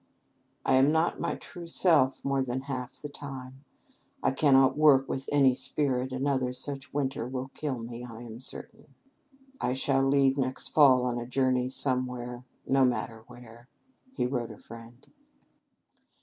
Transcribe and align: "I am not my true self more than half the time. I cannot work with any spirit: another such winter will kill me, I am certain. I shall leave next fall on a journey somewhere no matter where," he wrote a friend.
"I 0.65 0.77
am 0.77 0.91
not 0.91 1.19
my 1.19 1.35
true 1.35 1.67
self 1.67 2.25
more 2.25 2.41
than 2.41 2.61
half 2.61 2.99
the 2.99 3.07
time. 3.07 3.63
I 4.23 4.31
cannot 4.31 4.75
work 4.75 5.07
with 5.07 5.29
any 5.31 5.53
spirit: 5.53 6.11
another 6.11 6.53
such 6.53 6.91
winter 6.91 7.27
will 7.27 7.49
kill 7.49 7.77
me, 7.77 8.03
I 8.03 8.23
am 8.23 8.39
certain. 8.39 8.95
I 9.61 9.73
shall 9.73 10.01
leave 10.01 10.39
next 10.39 10.69
fall 10.69 11.05
on 11.05 11.19
a 11.19 11.27
journey 11.27 11.69
somewhere 11.69 12.45
no 12.65 12.83
matter 12.83 13.23
where," 13.27 13.69
he 14.15 14.25
wrote 14.25 14.49
a 14.49 14.57
friend. 14.57 15.05